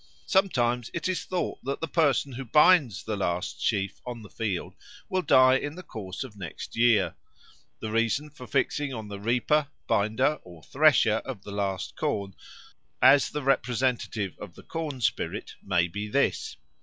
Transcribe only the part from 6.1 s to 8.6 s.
of next year. The reason for